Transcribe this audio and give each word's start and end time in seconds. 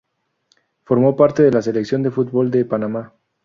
Formó 0.83 1.15
parte 1.15 1.43
de 1.43 1.51
la 1.51 1.61
selección 1.61 2.01
de 2.01 2.09
fútbol 2.09 2.49
de 2.49 2.65
Panamá. 2.65 3.13